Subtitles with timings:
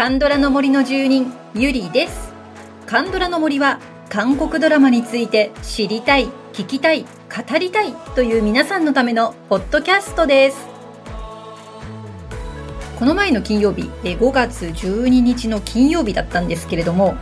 [0.00, 2.32] カンドラの森の住人ゆりです。
[2.86, 10.68] カンドラの森は韓国ドラマについて知りたい聞きたい語りたいという皆さんのためのポッドキャストです。
[12.98, 17.14] この前の金曜日5月12日の金曜日だったんですけれども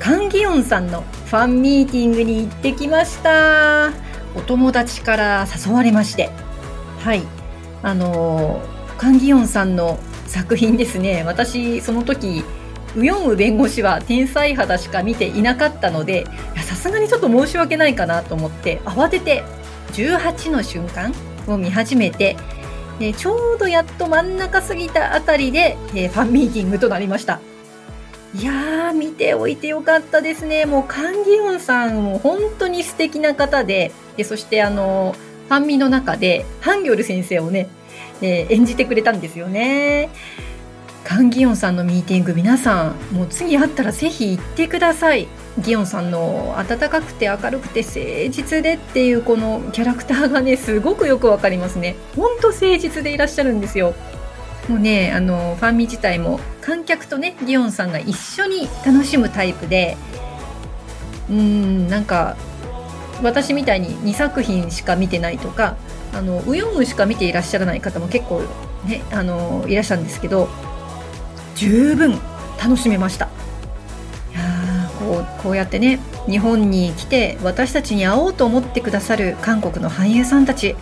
[0.00, 3.90] カンギヨンさんのファンミーティングに行ってきました。
[4.34, 6.30] お友達から誘われまして。
[7.00, 7.24] はい。
[7.82, 8.62] あの
[8.96, 9.98] カンギヨンさんの
[10.32, 11.24] 作品ですね。
[11.24, 12.42] 私その時
[12.96, 19.44] ウヨンウ弁護士は天才肌しか見ていなかったのでさすがにちょっと申し訳ないかなと思って慌てて
[19.92, 21.12] 18の瞬間
[21.46, 22.36] を見始めて、
[22.98, 27.40] えちょうどやっと真ん中過ぎたあたりで、えファンミーティングとなりました。
[28.34, 30.64] いやー見ておいてよかったですね。
[30.64, 35.14] もうカンギヨンさんも本当に素敵な方ででそしてあの
[35.48, 37.68] ファンミの中でハンギョル先生をね、
[38.22, 40.08] えー、演じてくれたんですよね。
[41.04, 45.26] カン・ギヨンさんのミーティング皆さんもう次会ったらぜひ行ってください。
[45.58, 48.00] ギヨンさんの温かくて明るくて誠
[48.30, 51.96] 実でっていうこのキャラクターがねすごくよくわかりますね。
[52.16, 53.94] ほんと誠実でいらっしゃるんですよ。
[54.68, 59.96] もうねあのファンミ自体も観客とねギヨンさんが一緒に楽しむタイプで
[61.28, 62.36] うーんなんか
[63.22, 65.76] 私みたいに2作品しか見てないとか
[66.12, 68.42] あのウヨンウしか見ていらっしゃらない方も結構
[68.84, 70.48] ねあのいらっしゃるんですけど
[71.54, 72.18] 十分
[72.62, 73.28] 楽しめました。
[74.32, 80.76] いやこうこうやってね日本に来て私たちに会おうと思ってくださる韓国の俳優さんたち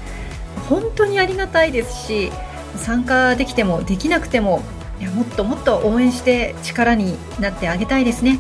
[0.69, 2.31] 本当にありがたいですし
[2.77, 4.63] 参加できてもできなくても
[5.01, 8.39] いやもっともっと応援して力になってあげたいですね。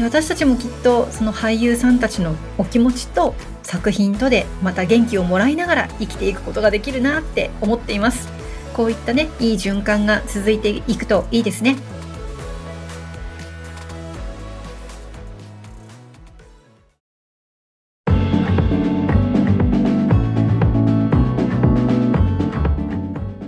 [0.00, 3.34] 私たちもきっとその俳優さんたちのお気持ちと
[3.68, 8.26] 作品とでまた元気をもらいながら生きていくことができるなって思っています。
[8.72, 11.76] こういったねいい循環が続いていくといいですね。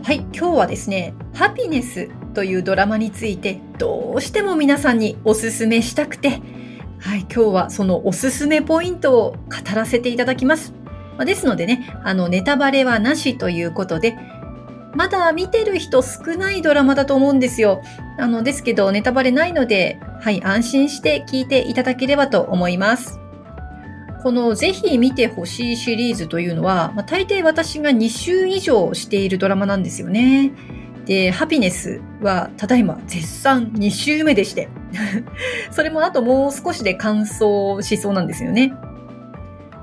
[0.03, 6.43] はい今日はですねハピネスというドラマについてどうしても皆さんにおすすめしたくて
[7.01, 9.39] はい、今日はそのおすすめポイントを語
[9.75, 10.75] らせていただきます。
[11.17, 14.17] まですのでね、あの、ネタバレはなしということで、
[14.95, 17.81] まだ見てる人少ないドラマだと思うんですよ。
[18.19, 23.19] あの、ですけど、ネタバレないので、はい、安心して聞いていただければと思います。
[24.23, 30.53] このぜひ見てほしいシリーズというのは、まあ、大抵私が2週以上しているドラマなんですよね。
[31.11, 34.69] で、ハピネスはただいま絶賛2週目でして、
[35.73, 37.43] それもあともう少しで完走
[37.83, 38.73] しそうなんですよね。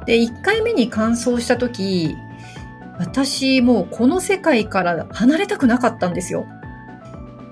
[0.05, 2.15] で、1回目に完走した時、
[2.97, 6.45] 私もうこの世界から離れたくなかったんですよ。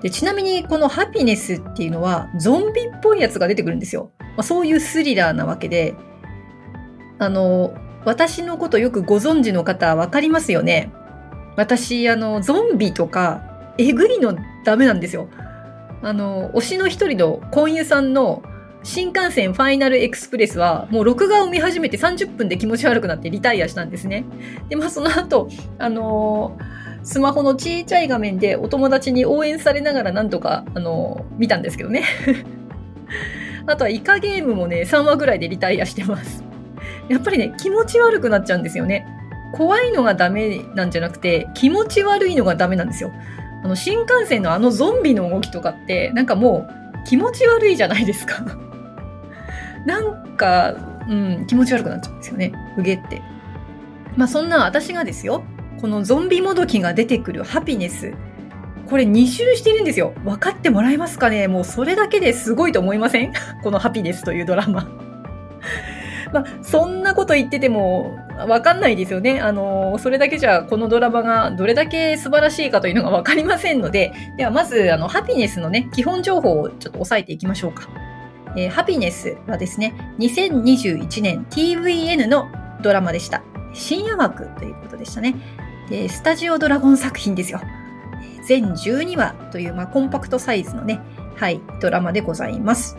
[0.00, 4.10] でちなみにこのハピネスっていうのはゾンビっぽいやつが出てくるんですよ。
[4.20, 5.94] まあ、そういうスリラーなわけで、
[7.18, 7.74] あの、
[8.06, 10.90] 私のことよくご存知の方わかりますよね。
[11.56, 13.45] 私、あの、ゾンビとか、
[13.78, 15.28] えぐいのダメなんですよ。
[16.02, 18.42] あの、推しの一人の婚友さんの
[18.82, 24.24] 新幹線ファイナルエクスプレスはもう録画を見始めて30分で気持ち悪くなってリタイアしたんですね。
[24.68, 25.48] で、まあその後、
[25.78, 32.04] あのー、スマホのちっちゃい画面でお友達に応援されながらなんとか、あの、見たんですけどね。
[33.66, 36.44] あとはイカゲームもね、3話ぐらいでリタイアしてます。
[37.08, 39.06] やっぱりね、気持ち悪くなっちゃうんですよね。
[39.52, 43.10] 怖いのがダメなんじゃなくて、気持ち悪いのがダメなんですよ。
[43.66, 48.44] あの、新幹線のあのゾンビの動きとかって、なんかもう気持ち悪いじゃないですか。
[49.84, 50.74] なんか、
[51.08, 52.52] うん、気持ち悪くなっちゃうんですよね。
[52.78, 53.20] うげって。
[54.16, 55.42] まあそんな私がですよ、
[55.80, 58.12] このゾンビもどきが出てくるハピネス。
[58.88, 60.14] これ2周してるんですよ。
[60.24, 61.48] 分かってもらえますかね？
[61.48, 63.32] もうそれだけですごいと思いません？
[63.64, 64.86] このハピネスというドラマ。
[66.40, 68.18] まあ、そんなこと言ってても
[68.48, 69.40] わかんないですよね。
[69.40, 77.88] あの、それだけじゃこのドラマがどれだけ素晴らしいかというのがわかりませんので、ではまず、あの、ハピネスのね、基本情報をちょっと押さえていきましょうか。
[78.56, 82.48] えー、ハピネスはですね、2021年 TVN の
[82.82, 83.42] ドラマでした。
[83.72, 85.34] 深夜枠ということでしたね。
[85.88, 87.60] で、スタジオドラゴン作品ですよ。
[88.46, 91.00] 全12話という、まあ、コンパクトサイズのね、
[91.36, 92.96] はい、ドラマでございます。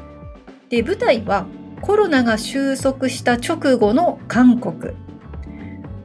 [0.69, 1.47] で、舞台は
[1.81, 4.93] コロナが収束した直後の韓国。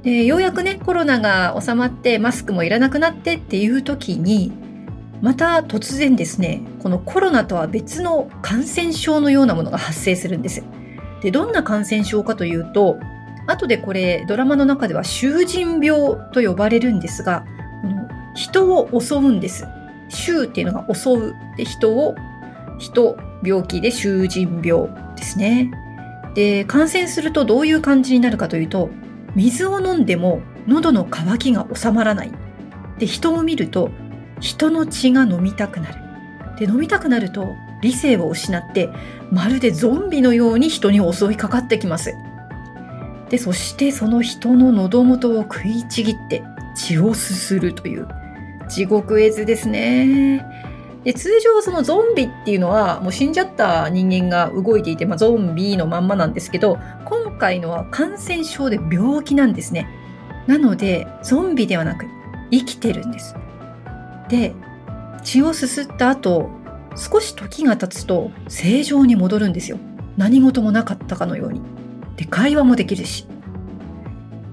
[0.02, 4.52] で、ようやくね、コロナが収まってマスクもいらなくなってっていう時に、
[5.20, 10.64] また突然ですね、このコロナとは別の感染症のようなものが発生するんです。
[11.22, 12.98] で、どんな感染症かというと、
[13.46, 17.44] 後でこれドラマの中では囚人病と呼ばれるんですが、
[18.34, 19.66] 人を襲うんです。
[20.08, 21.34] 臭っていうのが襲う。
[21.56, 22.14] で、人を、
[22.78, 24.88] 人、病気で囚人病
[25.22, 25.70] ですね。
[26.34, 28.90] で、感染するとどういう感じになるかというと、
[29.34, 32.32] 水を飲んでも喉の渇きが収まらない。
[32.98, 33.90] で、人を見ると
[34.40, 35.94] 人の血が飲みたくなる。
[36.58, 38.90] で、飲みたくなると理性を失って
[39.30, 42.14] まるでゾンビのように人に襲いかかってきます。
[43.30, 46.42] で、そしてその人の喉元を食いちぎって
[46.76, 48.06] 血をすするという
[48.68, 50.44] 地獄絵図ですね。
[51.04, 59.88] で通常そのゾンビっていうのはもう死んじゃった人間が動いていて、まあ、ゾンビのまんまなんですけど今回のは感染症で病気なんですね。
[60.46, 62.06] なのでゾンビではなく
[62.50, 63.34] 生きてるんです。
[64.28, 64.54] で
[65.22, 66.50] 血をすすった後
[66.96, 69.78] 少し時が経つと正常に戻るんですよ。
[70.16, 71.60] 何事もなかったかのように。
[72.16, 73.26] で会話もできるし。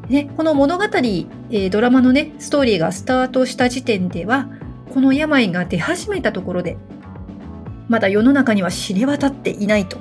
[0.08, 4.50] ね、この物語、えー、ドラマのね、ストーリーがスタートした時点では、
[4.94, 6.78] この病が出始めたところで、
[7.88, 9.98] まだ世の中には知れ渡っていないと。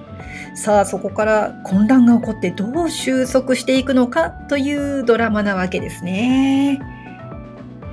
[0.55, 6.81] さあ、そこから混乱が起こってどう収束していくのかというドラマなわけですね。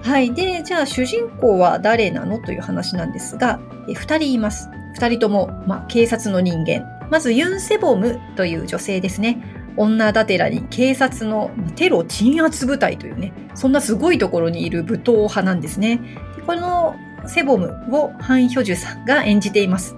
[0.03, 0.33] はい。
[0.33, 2.39] で、じゃあ主人公は誰なの？
[2.39, 4.69] という話なんですが、え2人います。
[4.99, 6.85] 2人とも、まあ、警察の人間。
[7.09, 9.43] まずユン・セボムという女性ですね。
[9.77, 15.99] 女だてらに警察のテロ鎮圧部隊というね、そんなすごいところにいる武闘派なんですね。
[16.45, 16.95] この
[17.27, 19.95] セボムをハン・ヒョジュさんが演じています。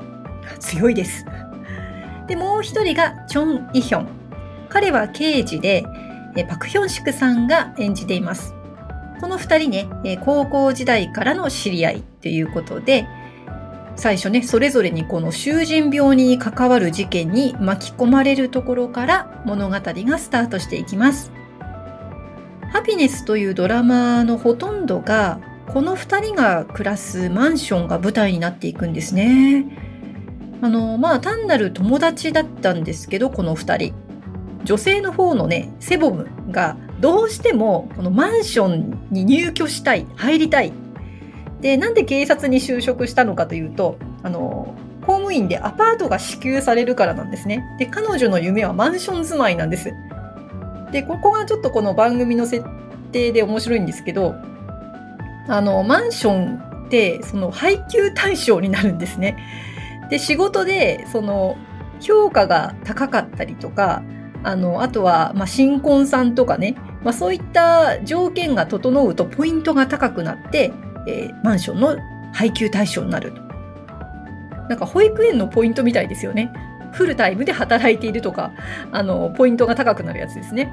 [0.59, 1.25] 強いです。
[2.27, 4.07] で、もう一人がチョン・イヒョン。
[4.69, 5.83] 彼は刑事で、
[6.47, 8.53] パク・ヒョンシクさんが演じています。
[9.19, 13.07] この二人ね、高校時代からの知り合いということで、
[13.95, 21.31] 最初ね、それぞれにこの囚人病に関わる事件に巻き込まれるところから物語がスタートしていきます。
[22.71, 29.65] ハピネスというドラマのほとんどがこの2人が暮らすマンションが舞台になっていくんですね。
[30.61, 33.93] あの、まあ単なる友達だったんですけど、この2人。
[34.63, 40.73] 女性の方のね、セボムがどうしてもこのマンションに入居したい、入りたい。
[41.61, 44.73] で、なんで警察に就職したのかというと、あの、
[45.05, 47.63] 公務員でアパートが支給されるからなんですね。
[47.79, 49.93] で、彼女の夢はマンション住まいなんです。
[50.91, 52.65] で、ここがちょっとこの番組の設
[53.11, 54.35] 定で面白いんですけど、
[55.47, 59.37] あの、マンションって、その配給対象になるんですね。
[60.09, 61.57] で、仕事で、その、
[61.99, 64.03] 評価が高かったりとか、
[64.43, 70.71] あの、あとは、まあ、新婚さんとかね、まあ、そういった条件が整うとポイントが高くなって、
[71.07, 71.97] えー、マンションの
[72.33, 73.41] 配給対象になると。
[74.69, 76.51] なんか保育園のポイントみたいですよね。
[76.91, 78.51] フルタイムで働いているとか、
[78.91, 80.71] あの、ポイントが高くなるやつですね。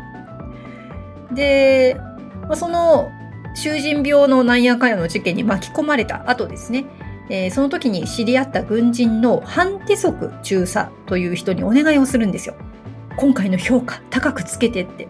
[1.32, 1.96] で、
[2.42, 3.10] まあ、その
[3.54, 6.84] 囚人病のなんやかんやの事件に巻き込まれた後ですね、
[7.30, 12.54] えー、その時に知り合った軍人のハンテソク中佐という人にお願いをするんですよ。
[13.16, 15.08] 今回の評価高くつけてって。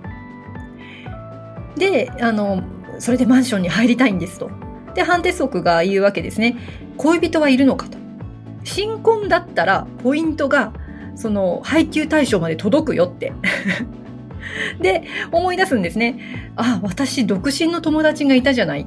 [1.76, 2.62] で、あの、
[2.98, 4.50] それでマンションに入りたいんですと。
[4.94, 6.56] で、ハンテソクが言うわけですね。
[6.98, 7.98] 恋人はいるのかと。
[8.62, 10.72] 新婚だったらポイントが
[11.14, 13.32] その配給対象まで届くよって
[14.80, 16.52] で、思い出すんですね。
[16.56, 18.86] あ、私、独身の友達がいたじゃない。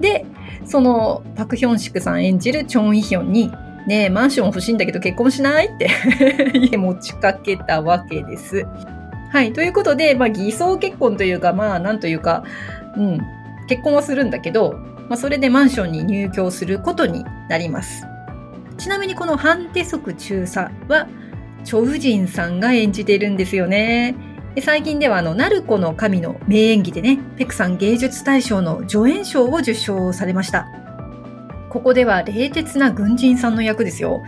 [0.00, 0.26] で、
[0.64, 3.50] その、パクヒョンシクさん演じるチョン・イヒョンに、
[3.86, 5.66] ねえ、マンション欲しいんだけど結婚しない？
[5.66, 5.88] って
[6.76, 8.64] 持ちかけたわけです。
[9.32, 9.52] はい。
[9.52, 12.44] ということで、まあ、偽装結婚というか、まあ、なんというか、
[12.96, 13.20] うん、
[13.66, 14.74] 結婚はするんだけど、
[15.08, 18.06] まあ、それでマンションに入居することになります。
[18.78, 21.08] ちなみにこのハンテソク中佐は、
[21.64, 24.14] チョウジンさんが演じているんですよね。
[24.60, 30.68] 最近ではあの、ナルコの神の名演技でね、ペクさん芸術大賞の助演賞を受賞されました。
[31.70, 34.22] ここでは冷徹な軍人さんの役ですよ。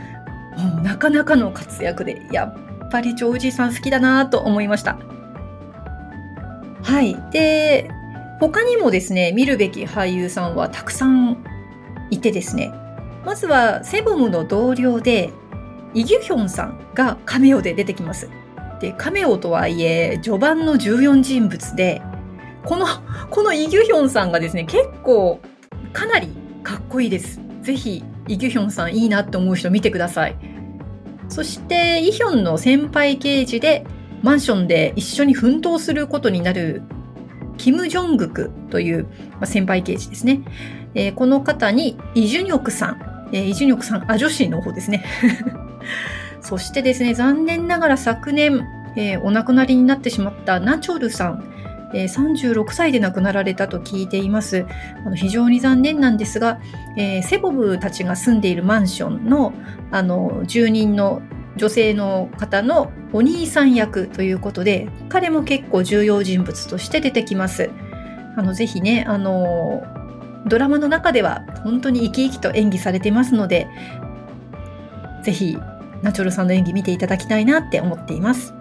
[0.82, 4.98] なかなかの活躍で、やっぱりジョージさん好きだなと思いました。
[6.82, 7.16] はい。
[7.30, 7.90] で、
[8.40, 11.44] 他にもですね、見るべき俳優さんはたくさん
[12.10, 12.72] いてですね、
[13.26, 15.30] まずはセボムの同僚で、
[15.92, 18.28] イギュヒョンさんがカメオで出てきます。
[18.84, 22.02] で、カメオとはいえ、序盤の14人物で、
[22.64, 22.86] この、
[23.30, 25.40] このイギュヒョンさんがですね、結構、
[25.94, 26.28] かなり
[26.62, 27.40] かっこいいです。
[27.62, 30.36] ぜひ、イギュヒョンさんいいなって思う人見てください。
[31.30, 33.86] そして、イヒョンの先輩刑事で、
[34.22, 36.82] マンションで一緒に奮闘することになる、
[37.56, 39.06] キム・ジョングクという
[39.44, 40.42] 先輩刑事ですね。
[40.94, 45.06] えー、この方に、イジュニョクさん、えー、イジュニョクさん、あ、女子の方ですね。
[46.44, 54.66] そしてですね、残念ながら昨年、えー、お亡くなりになってしまったナチョルさん、えー、36歳で亡くなられたと聞いています。
[55.04, 56.60] あの非常に残念なんですが、
[56.96, 59.52] えー、セボブたちが住んでいるマンションの
[59.90, 61.22] あの住人の
[61.56, 67.70] 女性の方のお兄さん役ということで、彼も結構重要人物として出てきます。
[68.36, 69.84] あのぜひね、あの
[70.46, 73.68] ドラマの中では本当に生き生きと演技されてますので、
[75.22, 75.56] ぜひ
[76.02, 78.52] ナチョルさんの演技見ていただきたいなって思っています。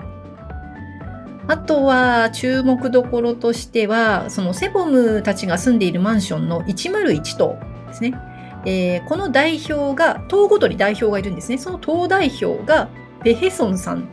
[1.48, 7.58] あとは注目どころとしては、そのセボムたちが住んでいるマンションの101棟
[7.88, 8.14] ですね。
[8.66, 11.58] えー、この代表が、棟ごとに代表がいるんですね。
[11.58, 12.90] その棟代表が
[13.24, 14.08] ベヘソンさん。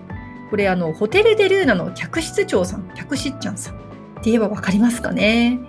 [0.50, 3.78] これあの、ホテルデルーナの客室長さん、客室ちゃんさんっ
[4.16, 5.60] て言えばわかりますかね。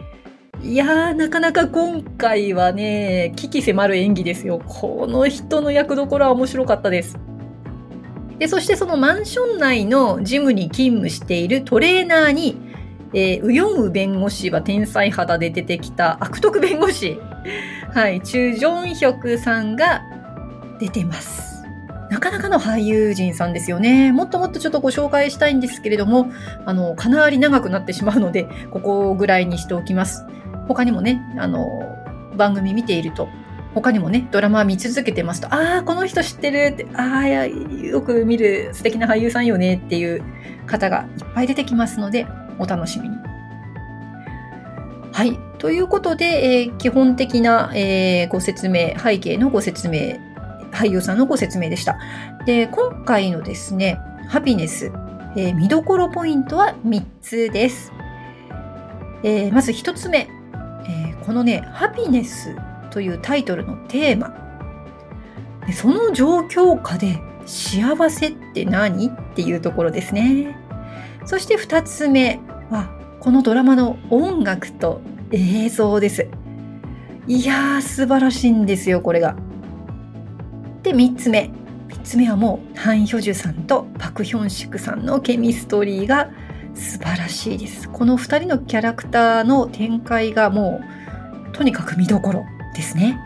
[0.63, 4.61] いやー、なかなか今回はね、危機迫る演技ですよ。
[4.67, 7.19] この人の役どころは面白かったです。
[8.41, 12.57] で、そしてそのマンション内のジムに勤務しているトレーナーに、
[13.13, 17.19] えー、ウヨンウ弁護士は天才肌で出てきた悪徳弁護士、
[17.93, 20.01] はい、チュ・ジョンヒョクさんが
[20.79, 21.63] 出てます。
[22.09, 24.11] なかなかの俳優陣さんですよね。
[24.11, 26.31] もっともっとちょっとご紹介したいんですけれども、
[26.65, 30.25] あの、かなり長くなってしまうので、ここぐらいにしておきます。
[30.67, 31.67] 他にもね、あの、
[32.35, 33.29] 番組見ていると、
[33.73, 40.23] 他にもね、ドラマ見続けてますと、ああ、この人知ってるって、ああ、よく見る素敵な俳優さんよねっていう
[40.65, 42.27] 方がいっぱい出てきますので、
[42.59, 43.15] お楽しみに。
[45.13, 45.37] はい。
[45.57, 50.17] ということで、えー、基本的な、えー、ご説明、背景のご説明、
[50.71, 51.97] 俳優さんのご説明でした。
[52.45, 54.91] で、今回のですね、ハピネス、
[55.35, 57.91] えー、見どころポイントは3つです。
[59.23, 60.27] えー、まず1つ目、
[60.87, 62.55] えー、このね、ハピネス
[62.91, 64.33] というタイトルのテーマ
[65.65, 65.73] で。
[65.73, 70.57] その状況下で幸せって何っていうところですね。
[71.25, 76.27] そして二つ目は、このドラマの音楽と映像です。
[77.27, 79.35] いやー、素晴らしいんですよ、これが。
[80.83, 81.51] で、三つ目。
[81.89, 86.31] 三つ目はもう、ハン・ヒョジュさんとパク・ヒョンシクさんのケミストリーが
[86.73, 87.89] 素晴らしいです。
[87.89, 90.81] この二人のキャラクターの展開がも
[91.49, 93.19] う、とにかく見どころですね。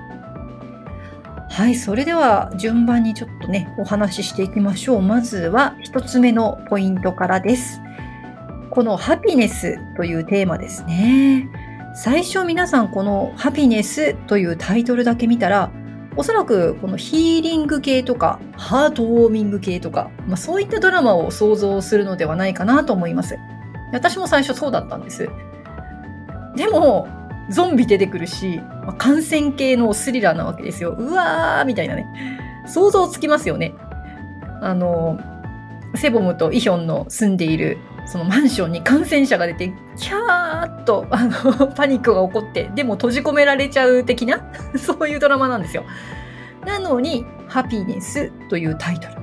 [1.49, 5.01] はい、それでは順番にちょっとね、お話ししていきましょう。
[5.01, 7.81] まずは一つ目のポイントからです。
[8.71, 11.47] このハピネスというテーマですね。
[11.95, 15.71] 最初皆さんこのハピネスというタイトルだけ見たら、
[16.17, 23.37] おそらくこのヒーリング系とかハートウォーミング系とか、まあ、そういったドラマを想像するのではないかなと思います。
[23.93, 25.29] 私も最初そうだったんです。
[26.57, 27.07] でも、
[27.49, 30.91] ゾンビ出てくるし、まあ、感染系のスリラーなわけですよ。
[30.91, 32.07] うわーみたいなね。
[32.67, 33.73] 想像つきますよね。
[34.61, 35.19] あの、
[35.95, 44.41] セボムとイヒョンの住んでいるそのマンションに感染者が出て、キャーッと、あの、 パニックが起こって、でも閉じ込められちゃう的な、
[44.77, 45.83] そういうドラマなんですよ。
[46.65, 49.15] なのに、ハピネスというタイトル。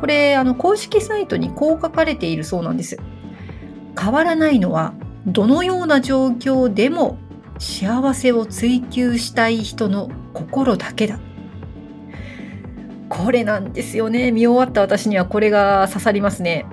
[0.00, 2.96] これ、あの、公式サイトにこう書かれているそうなんです。
[3.98, 4.92] 変わらないのは、
[5.26, 7.18] どのような状況でも
[7.58, 11.18] 幸せを追求したい人の心だけだ。
[13.08, 14.30] これなんですよね。
[14.30, 16.66] 見終わった私にはこれが刺さりますね。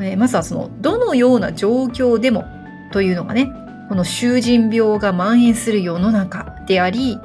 [0.00, 2.44] え、まずはその、どのような状況でも
[2.92, 3.50] というのがね、
[3.88, 7.18] この囚人病が蔓延する世の中であり、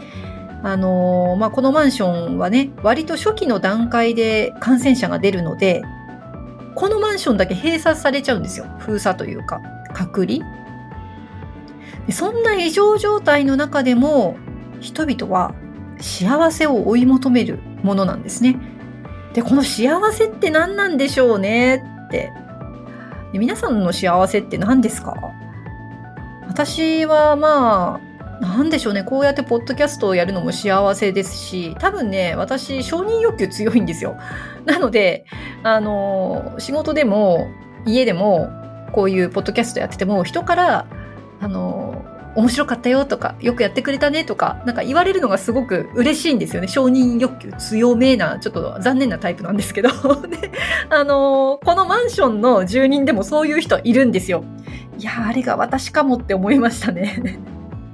[0.64, 5.84] あの、まあ、このマンションはね、割と初期の段階で感染者が出るので、
[6.74, 8.66] このマンションだけ閉鎖されちゃうんですよ。
[8.80, 9.62] 封鎖というか、
[9.96, 10.46] 隔離？
[12.12, 14.38] そんな異常状態の中でも、
[14.82, 15.56] 人々は
[16.00, 18.58] 幸せを追い求めるものなんですね。
[19.34, 21.84] で、この幸せって何なんでしょうね？
[22.08, 22.32] って
[23.34, 25.16] で皆さんの幸せって何ですか？
[26.48, 29.04] 私はまあ、なんでしょうね？
[29.04, 34.18] こうやってポッドキャストをやるのも幸せですし、多分ね、私、承認欲求強いんですよ。
[34.66, 35.26] なので、
[35.64, 37.50] あの、仕事でも、
[37.86, 38.50] 家でも、
[38.96, 40.88] こういうポッドキャストやってても、人から、
[41.42, 46.70] あの、面白かったよとか、よくやってくれたねとか、なんか言われるのがすごく嬉しいんですよね。
[46.70, 49.90] 承認欲求強めな、ちょっと残念なタイプなんですけど。
[50.28, 50.50] で、
[50.90, 54.46] あの、このマンションの住人でもそういう人いるんですよ。
[54.98, 57.38] いやあれが私かもって思いましたね。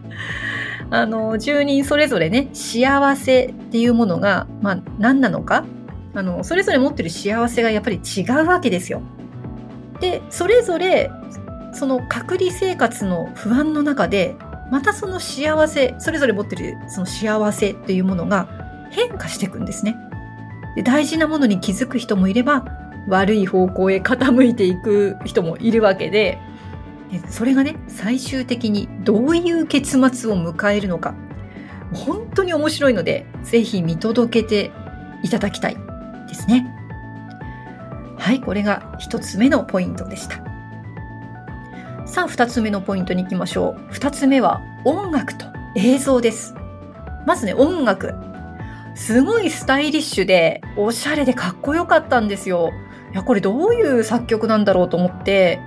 [0.91, 5.65] あの、住人それぞれね、幸せっていうものが、まあ、何なのか、
[6.13, 9.01] あの、それぞれ持ってる幸せがやっぱり違うわけですよ。
[10.01, 11.09] で、それぞれ
[11.73, 14.35] その隔離生活の不安の中で
[14.71, 18.49] またその幸せそれぞれ持ってるその幸せっていうものが
[18.91, 19.95] 変化していくんですね
[20.75, 22.65] で大事なものに気づく人もいれば
[23.07, 26.39] 悪い方向へ傾いていく人もいるわけで
[27.29, 31.13] それがね、最終的にどういう結末を迎えるのか、
[31.93, 34.71] 本当に面白いので、ぜひ見届けて
[35.23, 35.77] いただきたい
[36.27, 36.73] ですね。
[38.21, 40.35] はい、これが一つ目のポイントでした。
[42.05, 43.81] さあ、二つ目のポイントに行きましょう。
[43.89, 46.53] 二つ目は音楽と映像です。
[47.25, 48.13] まずね、音楽。
[48.93, 52.69] すごいスタイリッシュで、おしゃれでかっこよかったんですよ。
[53.11, 55.59] いや、これどういう作曲なんだろうと思って、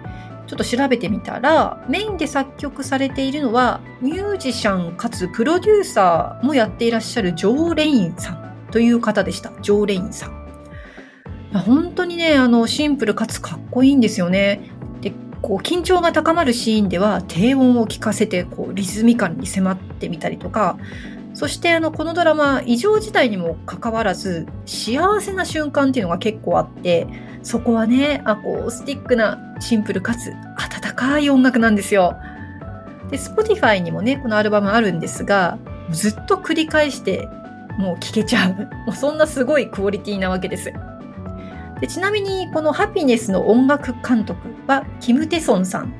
[0.46, 9.50] ちょっと調べてみたら、メインで作曲されているのは、ミュージシャンかつプロデューサーもやっていらっしゃるジョー・レインさんという方でした。
[9.61, 10.43] ジョー・レインさん。
[11.61, 14.61] 本当にね、あの、シンプルかつかっこいいんですよね。
[15.00, 20.76] で、こう、緊張が高まるシーンでは、低音を聞かせて、こう、リズミカルに迫ってみたりとか、
[21.34, 27.08] そしてあのこのドラマ異常事態にもかかわらず幸せな瞬間っていうのが結構あって
[27.42, 32.16] そこはねアコースティックなシンプルかつ温かい音楽なんですよ。
[33.11, 35.58] で Spotify にもねこのアルバムあるんですが
[35.90, 37.28] ずっと繰り返して
[37.78, 38.54] もう聴けちゃう
[38.87, 40.73] もうそんなすごいクオリティなわけです。
[41.80, 45.94] でちなみにこのハピネスの音楽監督はキム・テソンさん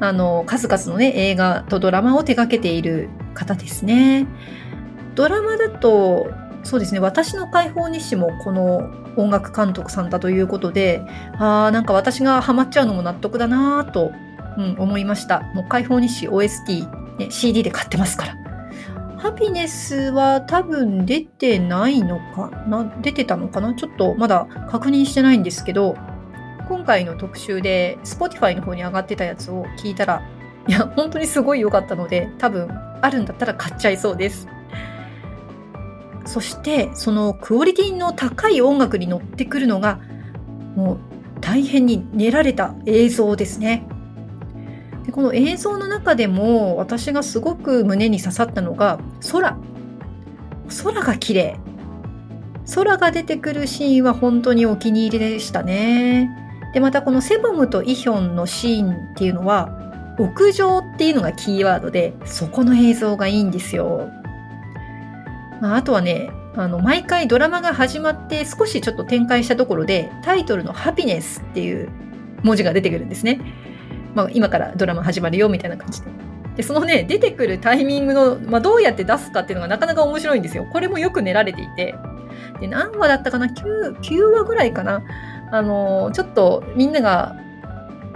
[0.00, 4.26] あの数々のね映画とドラマを手掛けている方ですね。
[5.14, 6.28] ドラマだと、
[6.62, 11.02] そうですね、私の解放日誌もこの音楽監督さんだということで、
[11.38, 14.12] あ、なんか私がハマっちゃうのも納得だなと、
[14.56, 15.42] うん、思いました。
[15.54, 18.43] もう解放日誌 OST、CD で買ってますから。
[19.24, 22.94] ハピネスは多分出てないのかな？
[23.00, 23.74] 出てたのかな？
[23.74, 25.96] ちょっとまだ確認してないんですけど、
[26.68, 30.22] 今回の特集で Spotify の方に上がってたやつを聞いたら、
[30.68, 32.68] いや、本当にすごい良かったので、多分
[33.00, 34.46] あるんだったら買っちゃいそうです。
[36.26, 40.00] そして、そのクオリティの高い音楽に乗ってくるのが、
[40.76, 40.98] もう
[41.40, 43.88] 大変に練られた映像ですね。
[45.04, 48.98] でこの映像の中でも私がすごく胸に刺さったのが
[49.32, 49.56] 空。
[50.82, 51.56] 空が綺麗。
[52.74, 56.30] 空が出てくるシーンは本当にお気に入りでしたね。
[56.72, 59.84] で、またこのセボムとイヒョンのシーンっていうのは
[60.18, 64.08] 屋上っていうのがキーワードで、そこの映像がいいんですよ。
[65.60, 71.88] まあ、あとはね、あの、毎回ドラマが始まって少しちょっと展開したところで、タイトルのハピネスっていう
[72.42, 73.40] 文字が出てくるんですね。
[74.14, 76.08] まあ、今からドラマ始まるよみたいな感じで。
[76.56, 80.66] で、そのね、出てくるタイミングの、まあ、どうやって出すかっていうのがなかなか面白いんですよ。
[80.72, 81.94] これもよく練られていて。
[82.60, 85.02] で、何話だったかな ?9、9話ぐらいかな？
[85.50, 87.36] あの、ちょっとみんなが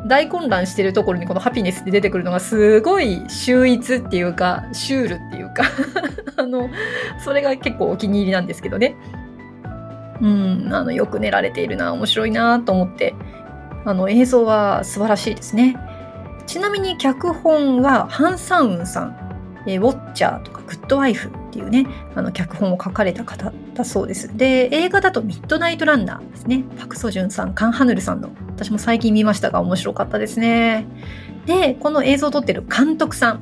[0.07, 5.65] 大混乱してるところにこのハピネスって出てくるのがすごい秀逸っていうか、シュールっていうか
[6.39, 6.71] あの、
[7.19, 8.97] それが結構お気に入りなんですけどね。
[10.21, 13.15] うん、あの、よく練られているな、面白いなと思って、
[13.85, 15.77] あの、映像は素晴らしいですね。
[16.47, 19.29] ちなみに脚本はハン・サンウンさん。
[19.67, 24.35] えウォッチャーとかグッドワイフっていうね、あの脚本を書かれた方だそうです。
[24.37, 26.65] で、映画だとミッドナイトランナーですね。
[26.79, 30.87] パクソジュンさん、カン・ハヌルさんの、私も最近見ましたが面白かったですね。
[31.47, 33.41] で、この映像を撮ってる監督さん、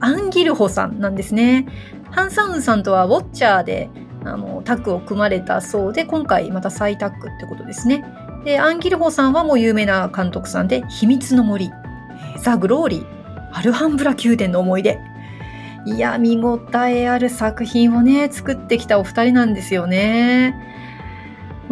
[0.00, 1.66] アン・ギルホさんなんですね。
[2.10, 3.88] ハン・サウンさんとはウォッチャーで
[4.24, 8.04] あのタッグを組まれたそうで、今回また再タッグってことですね。
[8.44, 11.72] で、アン・ギルホさんはもう有名な監督さんで、秘密の森、
[12.38, 13.06] ザ・グローリー、
[13.52, 14.98] アルハンブラ宮殿の思い出、
[15.86, 20.54] いや、見応えある作品をね、作ってきたお二人なんですよね。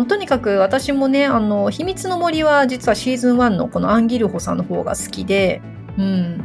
[0.08, 5.60] とにかく私もね、あの、秘密の森は実はシーズン1のこのアンギルホさんの方が好きで、
[5.98, 6.44] うん。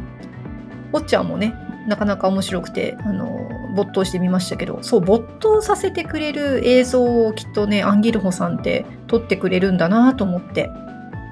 [0.94, 1.54] おっちゃんもね、
[1.88, 3.37] なかなか面白くて、あの、
[3.78, 10.70] 没頭してみましたけど、そう、没頭させてくれる映像をきっとね、アンギルホさんって撮ってくれるんだなと思って、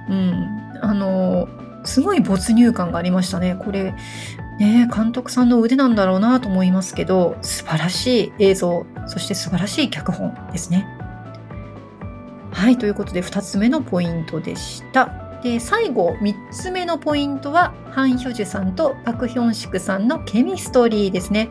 [0.09, 0.47] うん。
[0.81, 1.49] あの、
[1.83, 3.57] すごい没入感がありましたね。
[3.59, 3.95] これ、
[4.59, 10.87] ね、監督さんの腕なんだろうなと思いますけど、素晴らしい映像、そして素晴らしい脚本ですね。
[12.51, 15.09] はい、ということで2つ目のポイントでした。
[15.43, 21.49] で、最後3つ目のポイントは、ハン・ヒョジュさんとパク・ヒョンシクさんのケミストリーですね。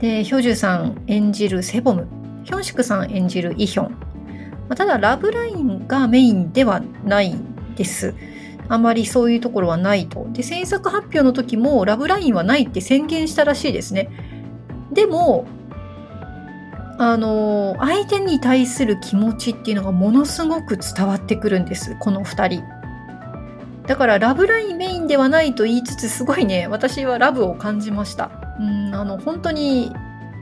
[0.00, 2.06] で、ヒョジュさん演じるセボム、
[2.44, 3.96] ヒョンシクさん演じるイヒョン。
[4.68, 7.34] ま、ただ、ラブラインがメインではない
[7.76, 8.14] です。
[8.68, 10.26] あまりそういうところはないと。
[10.32, 14.10] で、制作発表の時もラブラインはないって宣言したらしいですね。
[14.92, 15.46] でも、
[16.98, 21.96] あの、相手に対する気持ちっていうのがものすごく伝わってくるんです。
[22.00, 22.64] この二人。
[23.86, 28.47] だからラブラインメインではないと言いつつすごいね、私はラブを感じました。
[28.58, 29.92] うん、あの、本当に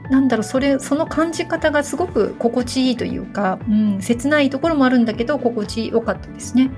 [0.09, 6.71] なんだろうそれその感じ方がすごく心地いいというか、うん、切ないところもあるんだけど心地よかったですね。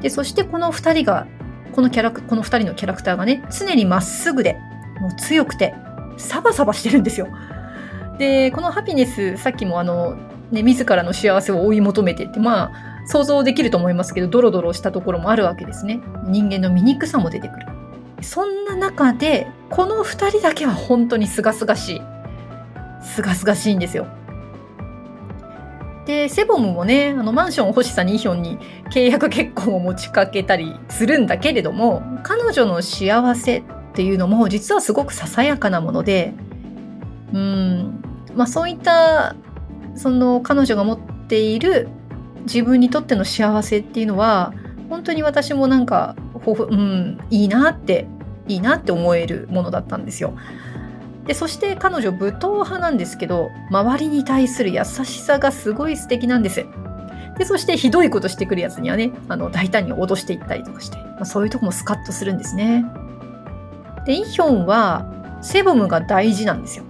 [0.00, 1.26] でそしてこの2人が
[1.72, 4.58] このキャラクこの2人のキャラクターがね常にまっすぐで
[5.00, 5.74] もう強くて
[6.16, 7.28] サバサバしてるんですよ。
[8.18, 10.16] でこのハピネスさっきもあの、
[10.50, 12.72] ね、自らの幸せを追い求めてってまあ
[13.06, 16.00] 想像できると思いますけどドロドロしたところもあるわけですね。
[16.26, 17.77] 人間の醜さも出てくる。
[18.20, 22.02] そんな中でこの2人だけは本当にすがすがしい。
[23.02, 24.06] すがすがしいんですよ。
[26.06, 28.58] でセボムもねあのマンション欲しさにイヒョンに
[28.90, 36.32] 契約結婚を持ちかけたりするんだけれども彼女の幸せっていうのも実はすごくささやかなもので
[37.34, 38.02] うん
[38.34, 39.36] まあそういった
[39.96, 41.88] その彼女が持っている
[42.44, 44.54] 自分にとっての幸せっていうのは
[44.88, 48.06] 本当に私もなんかうんいいなって
[48.46, 50.34] いいなって思えるものだったんですよ。
[51.26, 56.64] でそして彼女武闘派なんですけど周りに対する優しさがすごい素敵なんです。
[57.36, 62.84] でそしてひどいことしてくるやつにはねあの大胆に脅していったりとかして、まあ、そういうとこもスカッとするんですね。
[64.06, 66.84] でイヒョンはセボムが大事なんですよ。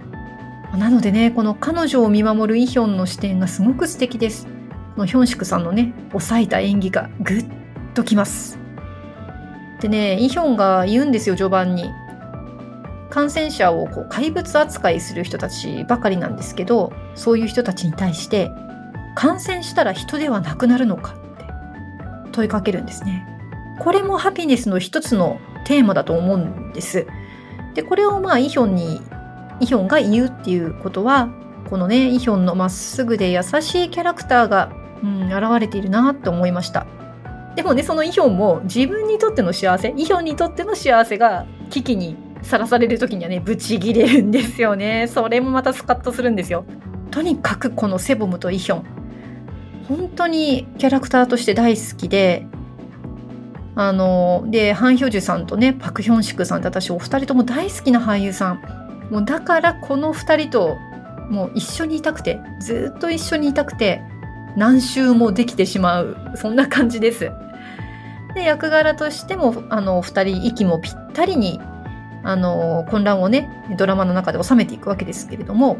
[0.77, 4.47] なのでねこの彼女を見守るイヒョンの視点がすごく素敵です。
[4.95, 7.58] このヒョンシクさんのね抑えた演技がグッ
[7.93, 8.59] ときます。
[9.81, 11.89] でねイヒョンが言うんですよ序盤に。
[13.09, 18.51] 感染者をこう怪物扱いする人たちばかりなんですけどそういう人たちに対して
[19.15, 21.45] 感染したら人ではなくなるのかって
[22.31, 23.25] 問いかけるんですね。
[23.79, 27.07] これもハピネスの一つのテーマだと思うんです。
[27.73, 29.01] でこれをまあイヒョンに
[29.59, 31.29] イヒョンが言うっていうことは
[31.69, 34.71] このねイヒョンのまっすぐで優しいキャラクターが、
[35.03, 36.85] うん、現れているなって思いました。
[37.55, 45.07] でもねそのイヒョンも自分にとっての幸せイヒョンにとっての幸せが危機にさらされる時にはねブチギレるんですよね。
[45.07, 46.65] それもまたスカッとするんですよ。
[47.11, 48.83] とにかくこのセボムとイヒョン。
[49.87, 52.45] 本当にキャラクターとして大好きで
[53.75, 58.61] あのでハン・ヒョジュさんとねパク・ヒョンシクさんって私お二人とも大好きな俳優さん。
[59.09, 60.77] もうだからこの二人と
[61.29, 64.01] もう一緒にいたくてずっと一緒にいたくて
[64.55, 67.31] 何周もできてしまうそんな感じです。
[68.35, 71.59] で役柄としてもあの二人息もぴったりに
[72.23, 75.77] あの混乱をねドラマの中で収めていくわけですけれども、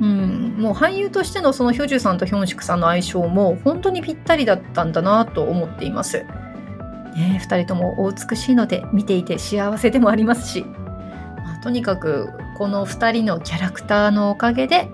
[0.00, 6.24] うん、もう俳優としてのそのヒョジュさんとヒョンシクさんの相性も本当にぴったりだったんだなと思っています。
[7.14, 14.90] ね、2人ともお美しいので見ていて幸せでもありますし、まあ、とにかくこの2人のキャラクターのおかげで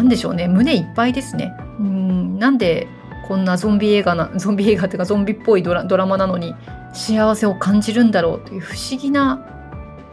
[0.00, 1.54] うなんでしょうね胸いっぱいですね。
[1.78, 2.88] うんなんで
[3.28, 6.54] こんなゾンビ映画なゾンビ映画っていうかゾンビっぽいドラドラマなのに
[6.92, 9.46] 幸せを感じるんだろうという不思議な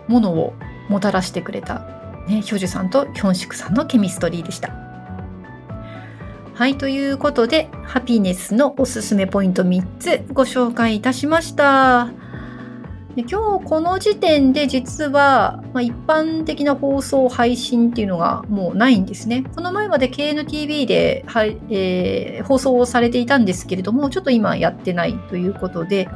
[0.08, 0.54] ものを
[0.90, 1.80] もたらしてくれた、
[2.28, 4.72] ね、ヒョジュさんとヒョンシクさんのケミストリーでした。
[6.54, 12.10] はい、ということで、ハピネスのおすすめポイント3つご紹介いたしました。
[13.18, 19.44] で今日この時点で実は、まあ、一般的な放送配信っていうのがもうないんですね。
[19.56, 26.08] この前まで KNTV で、はいえー、放送をされていたんですけれども、ちょっと今やってないということで、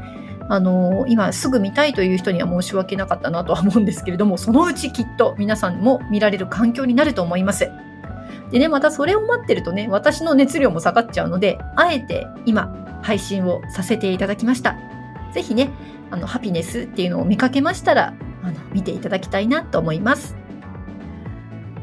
[0.48, 7.68] あの、今すぐ見たいという人には申し訳なかったなとは思うんですけれども、そのうちきっと皆さんも見られる環境になると思います。
[8.52, 14.76] でね、またそれを待ってるとね、私の熱量も下がっちゃうので、あえて今配信をさせていただきました。
[15.34, 15.72] ぜひね、
[16.12, 20.36] あのハピネスっていうのを見かけましたらあの見ていただきたいなと思います。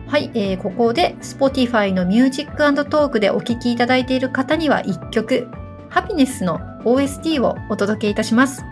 [0.07, 5.49] はい、えー、ここで Spotify の Music Talk でお聴きいただいている方には1曲
[5.91, 8.65] ハピネスの OST をお届けいたします。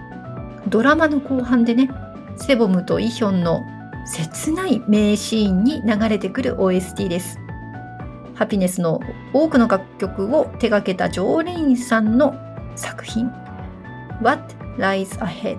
[0.68, 1.90] ドラマの後半でね、
[2.36, 3.62] セボムとイヒョンの
[4.06, 7.38] 切ない名シーンに流れてくる OST です。
[8.34, 9.00] ハピネスの
[9.32, 12.34] 多くの楽曲を手掛けたジョーレインさんの
[12.76, 13.30] 作品
[14.22, 15.58] What lies ahead.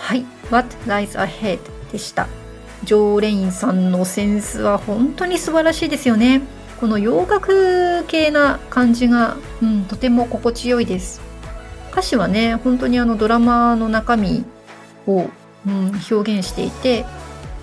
[0.00, 1.58] はい、What lies ahead?
[1.90, 2.28] でした。
[2.84, 6.42] ジョー・レインさんのセンスは本当に素晴らしいですよね。
[6.80, 11.20] この洋楽系な感じが、うん、とても心地よいです。
[11.92, 14.44] 歌詞はね、本当にあのドラマの中身
[15.06, 15.28] を、
[15.66, 17.04] うん、表現していて、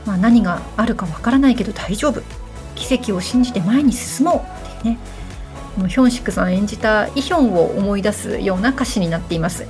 [0.10, 2.24] まあ、何があるかわからないけど大丈夫。
[2.74, 4.98] 奇跡を信じて前に進もうってね。
[5.88, 9.68] ヒョンシクさん演じたイヒョンを思い出すような歌詞になっています。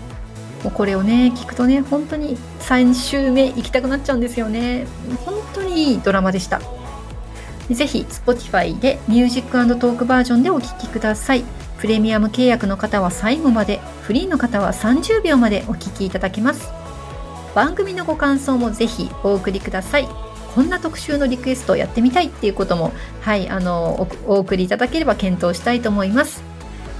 [0.63, 4.87] もうこれをね聞くとね本当に3週目行きたくなっちゃうんですよね。
[5.25, 6.61] 本当にいいドラマでした。
[7.69, 11.43] ぜひ Spotify でミュージックトークバージョンでお聴きください。
[11.79, 16.69] プレミアム契約の方は最後までフリーの方は30秒までお聴きいただけます。
[17.55, 20.28] 番組のご感想もぜひお送りください。
[20.55, 26.43] こんな特集のリクエストをやってみたいっていうこともはいあのお送りいただければ検討したいと思います。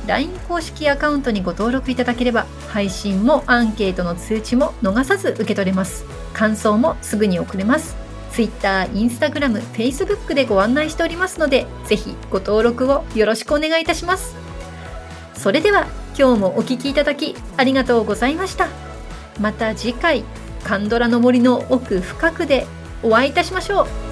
[0.07, 6.03] LINE 公式アカウントにご登録いただければ配信もアンケートの通知も逃さず受け取れます。
[6.33, 7.95] 感想もすぐに送れます。
[8.31, 14.35] Twitter、Instagram、Facebook でご案内しておりますのでぜひご登録をよろしくお願いいたします。
[15.35, 18.67] それでは今日もお聴きいただきありがとうございました。
[19.39, 20.23] また次回
[20.63, 22.65] カンドラの森の奥深くで
[23.03, 24.08] お会いいたしましょう。